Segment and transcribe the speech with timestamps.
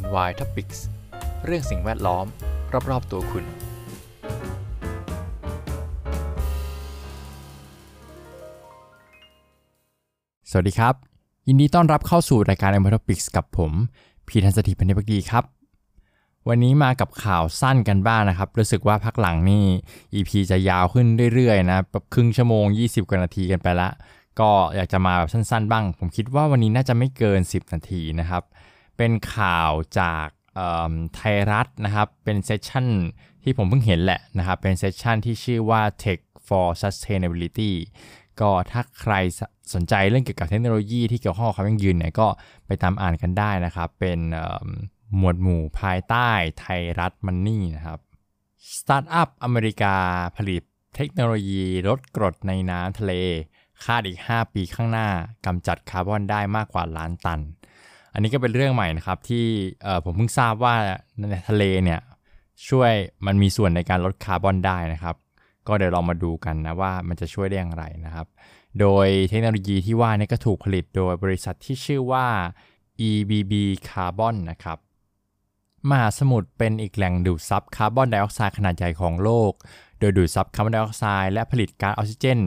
[0.00, 0.78] NY Topics
[1.44, 2.26] เรื่องสิ่งแวดล้อม
[2.90, 3.44] รอบๆตัวคุณ
[10.50, 10.94] สวัสดีครับ
[11.48, 13.72] ยินดีต้อนรับเข้าสู่รายการ NY Topics กับผม
[14.28, 15.44] พีทันสถิตพันธิพักดีครับ
[16.48, 19.64] วันนี้มากับข่าวสั้นกันบ้างนนะครับ รู้สึกว่าพักหลังนี่
[20.14, 23.88] EP จะยาวขึ้นเรื่อยๆนะแบบครึ่งชั่วโมง 20 กว่านาทีกันไปละ
[24.40, 28.44] ก็อยากจะมาแบบสั้นๆ บ้าง ผมคิดว่าวันนี้น่าจะไม่เกิน 10 นาทีนะครับ
[28.96, 29.70] เป็นข่าว
[30.00, 30.26] จาก
[31.14, 32.86] ไทยรัฐนะครับ เป็น section
[33.42, 37.72] ที่ผมเพิ่งเห็นแหละนะครับ เป็น section ที่ชื่อว่า Tech for Sustainability
[38.40, 39.14] ก็ถ้าใคร
[39.74, 42.26] สนใจเรื่องเกี่ยวกับเทคโนโลยีที่เกี่ยวข้องกับความยั่งยืนเนี่ยก็
[42.66, 44.18] ไปตามอ่านกันได้นะครับ เป็น
[45.16, 46.28] หมวดหมู่ภายใต้
[46.60, 47.98] ไทยรัฐ Money นะครับ
[48.78, 49.96] สตาร์ทอัพอเมริกา
[50.36, 50.62] ผลิต
[50.96, 53.12] เทคโนโลยีลดกรดในน้ำทะเล
[53.84, 55.08] คาดอีก 5 ปีข้างหน้า
[55.46, 57.40] กำจัดคาร์บอนได้มากกว่าล้านตัน
[58.12, 59.44] อันนี้ก็เป็นเรื่องใหม่นะครับที่
[60.04, 60.74] ผมเพิ่งทราบว่า
[61.30, 62.00] ในทะเลเนี่ย
[62.68, 62.92] ช่วย
[63.26, 65.16] มันมีส่วนในการลดคาร์บอนได้นะครับ
[65.66, 68.26] ก็เดี๋ยวเรามาดูกันนะว่ามันจะช่วยได้อย่างไรนะครับ
[68.80, 72.26] โดยเทคโนโลยีที่ว่านี่ก็ถูกผลิตโดยบริษัทที่ชื่อว่า
[73.08, 73.52] EBB
[73.88, 74.78] Carbon นะครับ
[75.90, 79.52] มหาสมุทรเป็นอีกแหล่งดูดซับคาร์บอนไดออกไซด์ขนาดใหญ่ของโลก
[79.98, 82.38] โดยดูดซับคาร์บอนไดออกไซด์และผลิตก๊าซออกซิเจน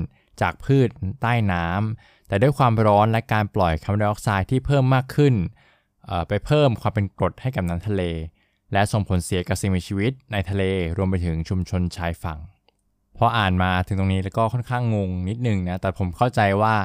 [0.41, 0.89] จากพืช
[1.21, 5.33] ใต้น้ำ แต่ด้วยความร้อนและการปล่อยคาร์บอนไดออกไซด์ที่เพิ่มมากขึ้น
[6.27, 8.01] ไปเพิ่มความเป็นกรดให้กับน้ำทะเล
[8.73, 10.63] และส่งผลเสียกับสิ่งมีชีวิตในทะเล
[10.97, 12.39] รวมไปถึงชุมชนชายฝั่ง
[13.17, 16.75] พออ่านมาถึงตรงนี้แล้วก็ค่อนข้างงงนิดนึงนะแต่ผมเข้าใจว่า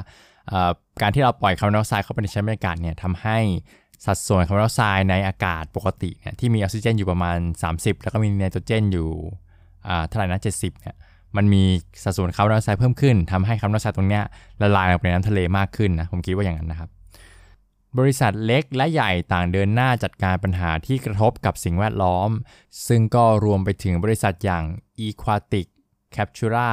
[1.01, 3.37] การที่เราปล่อยคาร์บอนไดออกไซด์เข้าไปในชั้นบรรยากาศเนี่ยทำให้
[4.05, 7.37] สัดส่วนคาร์บอนไดออกไซด์ในอากาศปกติเนี่ยที่มีออกซิเจนอยู่ประมาณ
[7.71, 9.09] 30 แล้วก็มีไนโตรเจนอยู่
[10.07, 10.95] เท่าไหร่นะ70เนี่ย
[11.37, 11.63] มันมี
[12.03, 14.23] สัดส่วนคาร์บอนไดออกไซด์เพิ่มขึ้นทำให้คาร์บอนไดออกไซด์ตรงเนี้ย
[14.61, 16.89] ละลายลงไปในน้ำทะเลมากขึ้นนะผมคิดว่าอย่างนั้นนะครับ
[17.99, 22.29] บริษัทเล็กและใหญ่ต่างเดินหน้าจัดการปัญหาที่กระทบกับสิ่งแวดล้อม
[22.87, 24.63] ซึ่งก็รวมไปถึงบริษัทอย่าง
[25.05, 25.67] Equatic
[26.15, 26.69] Captura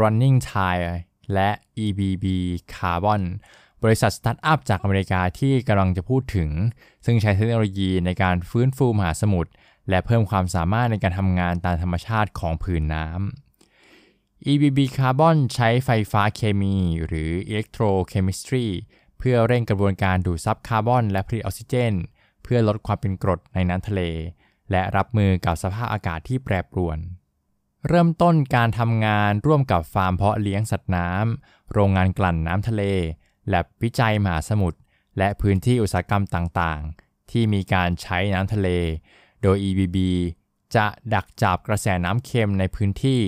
[0.00, 0.90] Running Tide
[1.34, 1.50] และ
[1.84, 2.24] EBB
[2.74, 3.22] Carbon
[3.84, 6.50] บริษัทสตาร์ทอัพจากอเมริกาที่กำลังจะพูดถึง
[7.06, 9.50] ซึ่งใช้เทคโนโลยีในการฟื้นฟูมหาสมุทร
[9.88, 13.47] และเพิ่มความสามารถในการทำงานตามธรรมชาติของผืนน้ำ
[14.46, 16.76] EBB Carbon ใช้ไฟฟ้าเคมี
[17.06, 18.66] หรือ Electrochemistry
[19.18, 21.94] เพื่อเร่งกระบวนการดูดซับคาร์บอนและผลิตออกซิเจน
[22.42, 24.02] เพื่อลดความเป็นกรดในน้ำทะเล
[24.70, 26.98] และรับมือกับสภาพอากาศที่แปรปรวน
[27.88, 32.82] เริ่มต้นการทำงานร่วมกับฟาร์มเพาะเลี้ยงสัตว์น้ำ โรงงานกลั่นน้ำทะเล
[33.48, 34.78] แลบวิจัยมหาสมุทร
[35.18, 38.68] และพื้นที่อุตสาหกรรมต่างๆ ที่มีการใช้น้ำทะเล
[39.42, 39.98] โดย Ebb
[40.76, 43.22] จะดักจับกระแสน้ำเค็มในพื้นที่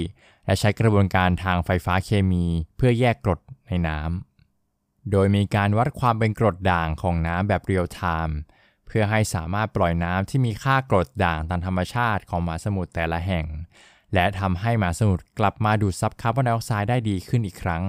[0.51, 2.47] และใช้กระบวนการทางไฟฟ้าเคมี
[2.77, 8.37] เพื่อแยกกรดในน้ำ โดยมีการวัดความเป็นกรดด่างของน้ำแบบ real-time
[8.87, 13.47] เพื่อให้สามารถปล่อยน้ำที่มีค่ากรดด่างตามธรรมชาติของมหาสมุทรแต่ละแห่ง
[14.15, 17.83] และทำให้มหาสมุทรกลับมาดูดซับคาร์บอนไดออกไซด์ได้ดีขึ้นอีกครั้ง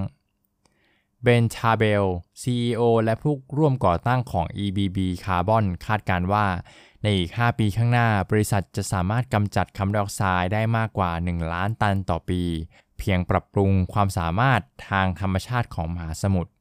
[1.22, 2.04] เบนชาเบล
[2.42, 6.46] CEO และผู้ร่วมก่อตั้งของ EBB Carbon คาดการว่า
[7.02, 12.42] ในอีก 5 ปีข้างหน้า บริษัทจะสามารถกำจัดคาร์บอนไดออกไซด์ได้มากกว่า 1 ล้านตันต่อปี
[12.98, 16.52] เพียงปรับปรุงความสามารถทางธรรมชาติของมหาสมุทร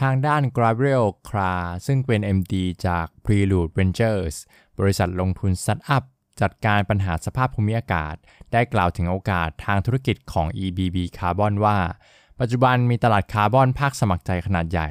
[0.00, 1.54] ทางด้าน Gabriel c r a
[1.86, 2.54] ซึ่งเป็น MD
[2.86, 4.36] จาก Prelude Ventures
[4.78, 6.02] บริษัทลงทุนสตาร์ทอัพ
[6.40, 8.14] จัดการปัญหาสภาพภูมิอากาศ
[8.52, 11.78] ได้กล่าวถึงโอกาสทางธุรกิจของ EBB Carbon ว่า
[12.40, 14.90] ปัจจุบันมีตลาดคาร์บอนภาคสมัครใจขนาดใหญ่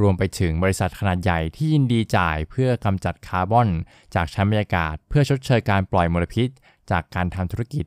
[0.00, 3.68] รวมไปถึงบริษัทขนาดใหญ่ที่ยินดีจ่ายเพื่อกำจัดคาร์บอน
[4.14, 6.48] จากชั้นบรรยากาศ เพื่อชดเชยการปล่อยมลพิษ
[6.90, 7.86] จากการทำธุรกิจ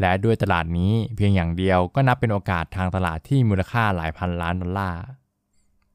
[0.00, 5.02] และด้วยตลาดนี้เพียงอย่างเดียวก็นับเป็นโอกาสทางตลาดที่มูลค่าหลายพันล้านดอลลาร์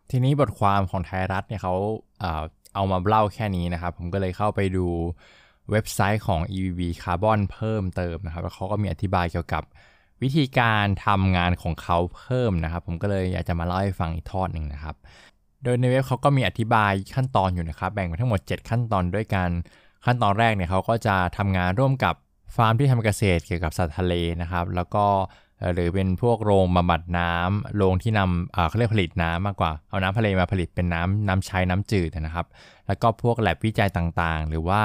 [0.10, 1.76] ทีนี้บทความของไทยรัฐเนี่ยเขา
[2.76, 4.88] เอามาเล่าแค่นี้นะครับ ผมก็เลยเข้าไปดู
[5.72, 9.64] เว็บไซต์ของ EBB Carbon เพิ่มเติมนะครับแล้วเขาก็มีอธิบายเกี่ยวกับ
[10.22, 14.96] วิธีการทำงานของเขาเพิ่มนะครับ ผมก็เลยอยากจะมาเล่าให้ฟังอีกทอดหนึ่งนะครับ
[15.64, 19.50] โดยในเว็บเขาก็มีอธิบายขั้นตอนอยู่นะครับ แบ่งเป็นทั้งหมด 7 ขั้นตอนด้วยกัน
[20.06, 22.16] ขั้นตอนแรกเนี่ยเขาก็จะทำงานร่วมกับ
[22.56, 25.06] ฟาร์มที่ทำเกษตรเกี่ยวกับสัตว์ทะเลนะครับ แล้วก็
[25.74, 32.48] หรือเป็นพวกโรงบำบัดน้ำโรงที่นำเขาเรียกผลิตน้ำมากกว่า เอาน้ำทะเลมาผลิตเป็นน้ำน้ำใช้น้ำจืดนะครับ
[32.88, 34.82] แล้วก็พวกแลบวิจัยต่างๆ หรือว่า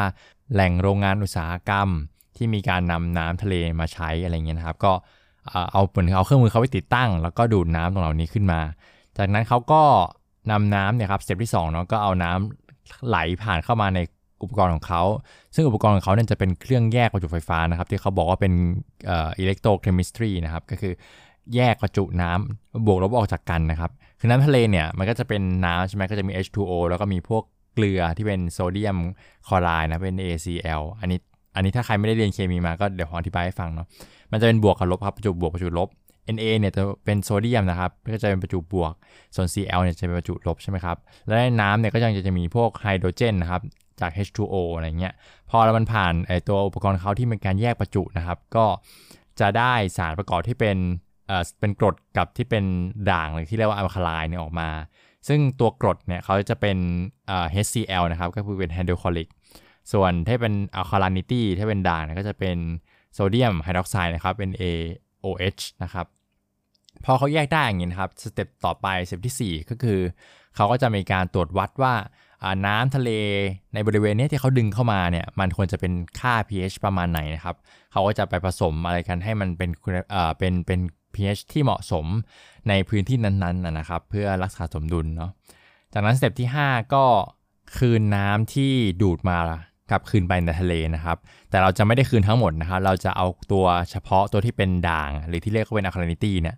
[0.53, 1.89] แหล่งโรงงานอุตสาหกรรม
[2.37, 4.93] ที่มีการนำน้ำทะเลมาใช้อะไรเงี้ยนะครับ ก็
[5.73, 8.61] เอาเหมือนเอาเครื่องมือเขาไปติดตั้ง แล้วก็ดูดน้ำตรงเหล่านี้ขึ้นมา
[9.17, 9.83] จากนั้นเขาก็
[10.51, 14.01] นำน้ำเนี่ยครับ step ที่2เนาะก็เอาน้ำไหลผ่านเข้ามาใน
[14.43, 15.03] อุปกรณ์ของเขา
[15.55, 18.53] ซึ่งอุปกรณ์ของเขาเนี่ยจะเป็นเครื่องแยกประจุไฟฟ้านะครับ ที่เขาบอกว่าเป็น
[19.05, 20.93] electrochemistry นะครับ ก็คือ
[21.55, 23.91] แยกประจุน้ำบวกลบออกจากกันนะครับ
[24.21, 27.43] คือน้ำทะเลเนี่ยมันก็จะเป็นน้ำใช่ไหมก็จะมี H2O แล้วก็มีพวก
[27.75, 28.99] เกลือที่เป็นโซเดียม
[29.47, 31.19] คลอไรด์นะเป็น ACl อันนี้
[31.55, 33.87] อันนี้ถ้าใครไม่ได้เรียนเคมีมาก็เดี๋ยวผมอธิบายให้ฟังเนาะ
[34.31, 35.89] มันจะเป็นบวกกับลบครับประจุบวกประจุลบ
[36.31, 38.93] Na เนี่ยจะเป็นโซเดียมนะครับก็จะเป็นประจุบวก
[39.35, 40.97] ส่วน Cl เนี่ยจะเป็นประจุลบใช่ไหมครับ
[41.27, 43.63] และในน้ำเนี่ยก็ยังจะมีพวกไฮโดรเจนนะครับ
[44.01, 45.13] จาก H2O อะไรเงี้ย
[45.51, 48.67] พอเรามันผ่านไอตัวอุปกรณ์เขาที่เป็นการแยกประจุนะครับ ก็
[49.41, 50.77] จะได้สารประกอบที่เป็น
[51.29, 52.65] เอ่อเป็นกรดกับที่เป็น
[53.11, 54.69] ด่างหรือที่เรียกว่า alkaline เนี่ยออกมา
[55.29, 56.77] ซึ่งตัวกรดเนี่ยเขาจะเป็น
[57.27, 59.29] เอ่อ HCl นะครับ ก็คือเป็นไฮโดรคลอริก
[59.93, 62.57] ส่วนถ้าเป็น alkalinity ถ้าเป็นด่างเนี่ยก็จะเป็น
[63.15, 64.51] โซเดียมไฮดรอกไซด์นะครับเป็น
[65.25, 66.07] OH นะครับ
[67.05, 70.01] พอเขาแยกได้อย่างนี้นะครับ step ต่อไป step ที่ 4 ก็คือ
[70.57, 71.95] เขาก็จะมีการตรวจวัดว่า
[72.67, 73.11] น้ำทะเล
[73.75, 77.57] ในบริเวณนี้ที่เขาดึงเข้ามาเนี่ยมันควรจะเป็นค่า pH ประมาณไหนนะครับ
[77.93, 79.71] เขาก็จะไปผสมอะไรกันให้มันเป็น
[80.11, 80.81] เอ่อเป็นเป็น
[81.15, 82.07] pH ที่เหมาะสม
[82.69, 85.31] ในพื้นที่นั้นๆนะครับ เพื่อรักษาสมดุลเนาะ
[85.93, 87.05] จากนั้น step ที่ 5 ก็
[87.79, 88.73] คืนน้ำที่
[89.03, 89.39] ดูดมา
[89.93, 91.17] กลับคืนไปในทะเลนะครับ
[91.51, 96.57] แต่เราจะไม่ได้คืนทั้งหมดนะครับ เราจะเอาตัวเฉพาะตัวที่เป็นด่าง หรือที่เรียกว่าเป็น alkalinity เนี่ย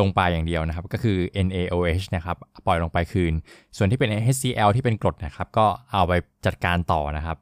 [0.00, 2.36] ลงไปอย่างเดียวนะครับ ก็คือ NaOH นะครับ
[2.66, 3.32] ปล่อยลงไปคืน
[3.76, 6.12] ส่วนที่เป็น HCl ที่เป็นกรดนะครับ ก็เอาไป
[6.46, 7.36] จัดการต่อนะครับ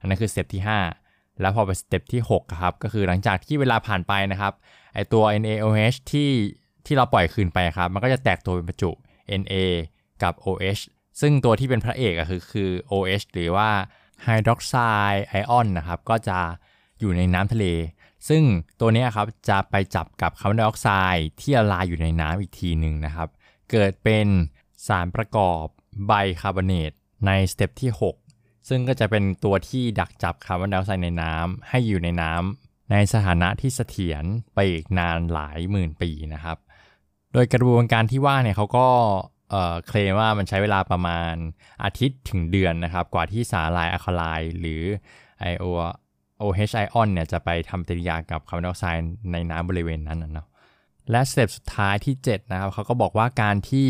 [0.00, 0.62] อันนั้นคือ step ที่
[1.00, 4.52] 5 แล้วพอไปสเต็ปที่6ครับก็คือหลังจากที่เวลาผ่านไปนะครับ
[4.94, 6.30] ไอตัว NaOH ที่
[6.86, 8.90] ที่เราปล่อยคืนไปครับ มันก็จะแตกตัวเป็นประจุ
[9.40, 9.54] Na
[10.22, 10.82] กับ OH
[11.20, 13.68] ซึ่งตัวที่เป็นพระเอกอะคือคือ OH หรือว่า
[14.22, 14.74] ไฮดรอกไซ
[15.12, 16.38] ด์ไอออนนะครับก็จะ
[17.00, 17.66] อยู่ในน้ำทะเล
[18.28, 18.42] ซึ่ง
[18.80, 23.28] ตัวนี้ครับจะไปจับกับคาร์บอนไดออกไซด์ที่ละลายอยู่ในน้ำอีกทีหนึ่งนะครับ
[23.70, 24.26] เกิดเป็น
[24.86, 25.64] สารประกอบ
[26.06, 26.92] ไบคาร์บอเนต
[27.26, 27.90] ในสเต็ปที่
[28.30, 34.24] 6 ซึ่งก็จะเป็นตัวที่ดักจับคาร์บอนไดออกไซด์ในน้ำให้อยู่ในน้ำในสถานะที่เสถียร
[34.54, 36.58] ไปอีกนานหลายหมื่นปีนะครับ
[37.32, 38.88] โดยกระบวนการที่ว่าเนี่ยเขาก็
[39.86, 41.34] เคลมว่ามันใช้เวลาประมาณ
[41.84, 44.22] อาทิตย์ถึงเดือนนะครับ กว่าที่สารละลายอัลคาไล
[44.58, 44.82] หรือ
[45.40, 45.64] ไอโอ
[46.42, 50.46] OH ไอออนเนี่ยจะไปทำปฏิกิริยากับคาร์บอนไดออกไซด์ในน้ำบริเวณนั้นนะเนาะ
[51.10, 53.86] และสเต็ปสุดท้ายที่ 7 นะครับเขาก็บอกว่าการที่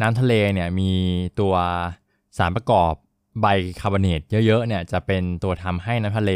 [0.00, 0.92] น้ำทะเลเนี่ยมี
[1.40, 1.54] ตัว
[2.38, 2.92] สารประกอบ
[3.40, 3.46] ไบ
[3.80, 6.32] คาร์บอเนตเยอะๆเนี่ยจะเป็นตัวทำให้น้ำทะเล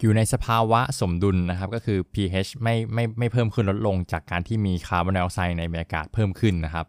[0.00, 6.86] อยู่ในสภาวะสมดุลนะครับ ก็คือ pH ไม่ไม่ไม่เพิ่มขึ้นลดลงจากการที่มีคาร์บอนไดออกไซด์ในบรรยากาศเพิ่มขึ้นนะครับ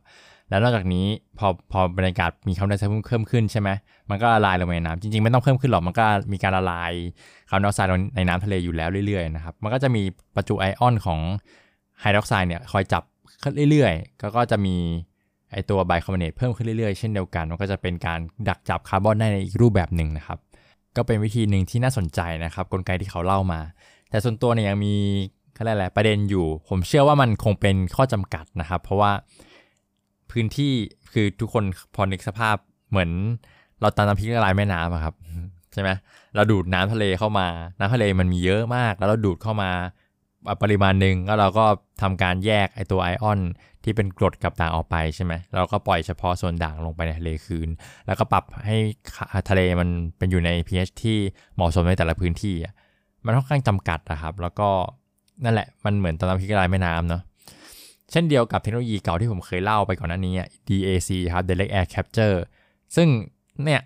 [0.52, 1.06] แล้วนอกจากนี้
[1.38, 3.70] พอพอบรรยากาศมีคาร์บอนไดออกไซด์เพิ่มขึ้นใช่ไหม
[4.10, 6.92] มันก็ละลายลงไปในน้ำจริงๆ ไม่ต้องเพิ่มขึ้นหรอกมันก็มีการละลาย
[7.50, 10.04] คาร์บอนไดออกไซด์ในน้ำทะเลอยู่แล้วเรื่อยๆนะครับมันก็จะมี
[10.36, 11.20] ประจุไอออนของ
[12.00, 13.04] ไฮดรอกไซด์เนี่ยคอยจับ
[13.72, 14.76] เรื่อยๆ ก็ก็จะมี
[15.52, 18.20] ไอตัวไบคาร์บอเนตเพิ่มขึ้นเรื่อยๆ เช่นเดียวกัน มันก็จะเป็นการ
[18.50, 20.40] ดักจับคาร์บอนได้ในอีกรูปแบบหนึ่งนะครับ
[20.96, 23.60] ก็เป็นวิธีหนึ่งที่น่าสนใจนะครับกลไกที่เขาเล่ามา
[24.10, 24.96] แต่ส่วนตัวเนี่ยยังมี
[25.58, 29.12] อะไรประเด็นอยู่ ผมเชื่อว่ามันคงเป็นข้อจำกัดนะครับ เพราะว่า
[30.32, 30.74] พื้นที่
[31.14, 31.64] คือทุกคน
[31.96, 32.56] พอนึกสภาพ
[32.90, 33.10] เหมือน
[33.82, 35.16] เราตามน้ำพริกละลายแม่น้ำครับ
[35.74, 35.90] ใช่ไหม
[36.36, 37.48] เราดูดน้ำทะเลเข้ามา
[37.80, 39.72] น้ำทะเลมันมีเยอะมาก แล้วเราดูดเข้ามา
[40.64, 41.66] ปริมาณหนึ่งแล้วเราก็
[42.02, 43.40] ทำการแยกไอตัวไอออน
[43.84, 47.70] ที่เป็นกรดกับด่างออกไปใช่ไหมเราก็ปล่อยเฉพาะส่วนด่างลงไปในทะเลคืน
[48.08, 48.78] แล้วก็ปรับให้
[49.50, 51.18] ทะเลมันเป็นอยู่ใน pH ที่
[51.56, 52.56] เหมาะสมในแต่ละพื้นที่
[53.26, 54.70] มันค่อนข้างจำกัดนะครับ แล้วก็
[55.44, 57.22] นั่นแหละมันเหมือนตอนน้ำพริกละลายแม่น้ำเนาะ
[58.12, 60.34] เช่นเดียวกับเทคโนโลยีเก่าที่ผมเคยเล่าไปก่อนหน้านี้
[60.68, 62.38] DAC ครับ Direct Air Capture
[62.96, 63.08] ซึ่ง
[63.64, 63.82] เนี่ย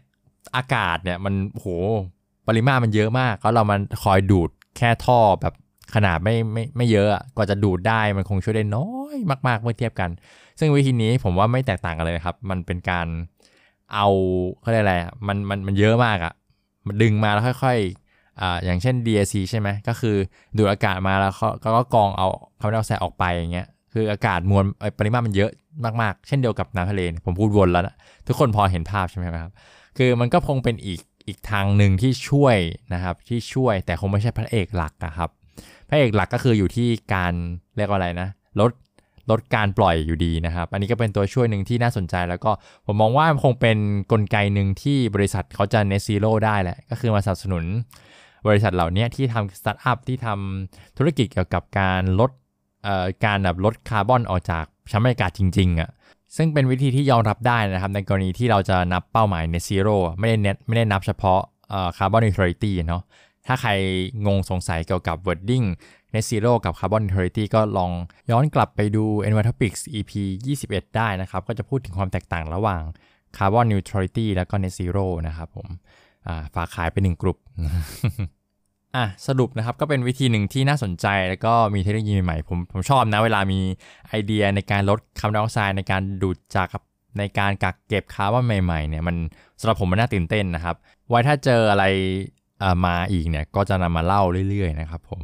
[0.56, 1.68] อากาศเนี่ยมันโห
[2.48, 5.54] ปริมาณมันเยอะมากแล้วเรามันคอยดูดแค่ท่อแบบ
[5.95, 9.16] ขนาดไม่ไม่ไม่เยอะกว่าจะดูดได้มันคงช่วยได้น้อย
[9.47, 10.09] มาก ๆ เมื่อเทียบกัน
[10.59, 13.07] ซึ่งวิธีนี้ผมว่าไม่แตกต่างกันเลยครับ มันเป็นการ
[13.94, 14.07] เอา
[14.61, 14.95] เขาเรียกอะไร
[15.28, 16.33] มันมันมันเยอะมากอะ่ะ
[16.88, 20.16] มันดึงมาแล้วค่อยๆอ่าอย่างเช่น DAC ใช่ไหมก็คือ
[20.57, 22.28] ดูดอากาศมาแล้วเขาก็กองเอา
[22.59, 24.64] คาร์บอนไดออกไซด์ออกไปอย่างเงี้ย คืออากาศมวล
[24.99, 25.52] ปริมาณมันเยอะ
[26.02, 27.95] มากๆ เช่นเดียวกับน้ำทะเลผมพูดวนแล้วนะ
[28.28, 29.54] ทุกคนพอเห็นภาพใช่ไหมครับ
[29.97, 32.57] คือมันก็คงเป็นอีกอีกทางหนึ่งที่ช่วย
[32.94, 35.30] นะครับที่ช่วยแต่คงไม่ใช่พระเอกหลักนะครับ
[35.90, 37.33] พระเอกหลักก็คืออยู่ที่การ
[37.78, 38.71] เรียกว่าอะไรนะลด
[39.31, 42.52] ลดการปล่อยอยู่ดีนะครับ อันนี้ก็เป็นตัวช่วยหนึ่งที่น่าสนใจ แล้วก็
[42.85, 47.64] ผมมองว่ามันคงเป็นกลไกหนึ่งที่บริษัทเขาจะ net zero ได้แหละ ก็คือมาสนับสนุน
[48.47, 52.31] บริษัทเหล่านี้ที่ทำสตาร์ทอัพที่ทำธุรกิจเกี่ยวกับการลด
[53.25, 55.89] การแบบลดคาร์บอนออกจากชั้นบรรยากาศจริงๆอะ่ะ
[56.35, 61.42] ซึ่งเป็นวิธีที่ยอมรับได้นะครับ ในกรณีที่เราจะนับเป้าหมาย net zero ไม่ได้เน็ตไม่ได้นับเฉพาะ
[61.97, 63.01] carbon neutrality เนาะ
[63.47, 63.71] ถ้าใคร
[64.25, 65.65] งงสงสัยเกี่ยวกับ wording
[66.13, 67.92] net zero กับ carbon neutrality ก็ลอง
[68.31, 70.11] ย้อนกลับไปดู Envitopics EP
[70.54, 72.81] 21 ได้นะครับ ก็จะพูดถึงความแตกต่างระหว่าง
[73.37, 75.68] carbon neutrality แล้วก็ net zero นะครับผม
[76.56, 77.37] ฝากขายไปหนึ่งกลุ่ม
[78.95, 83.59] อะสรุปนะครับก็เป็นวิธีหนึ่งที่น่าสนใจแล้วก็มีเทคโนโลยีใหม่ๆผมผมชอบนะเวลามี
[84.09, 86.68] ไอเดียในการลดคาร์บอนไดออกไซด์ในการดูดจาก
[87.19, 89.16] ในการกักเก็บคาร์บอนใหม่ๆเนี่ยมัน
[89.59, 90.75] สำหรับผมมันน่าตื่นเต้นนะครับ
[91.09, 91.85] ไว้ถ้าเจออะไร
[92.59, 95.21] เอ่อมาอีกเนี่ยก็จะนำมาเล่าเรื่อยๆนะครับผม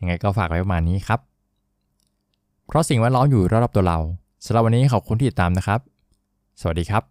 [0.00, 1.20] ยังไงก็ฝากไว้ประมาณนี้ครับ
[2.66, 3.98] เพราะสิ่งแวดล้อมอยู่รอบๆตัวเรา
[4.46, 5.80] สำหรับวันนี้ขอบคุณที่ติดตามนะครับ
[6.60, 7.02] สวัสดีครับ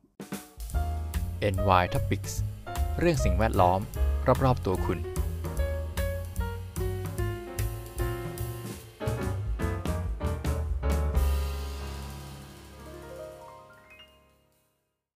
[1.55, 2.33] NY Topics
[2.99, 3.79] เรื่องสิ่งแวดล้อม
[4.45, 5.14] รอบๆตัวคุณ